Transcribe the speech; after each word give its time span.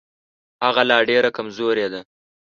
هغه 0.65 0.81
لا 0.89 0.97
ډېره 1.09 1.29
کمزورې 1.37 1.87
ده. 1.93 2.01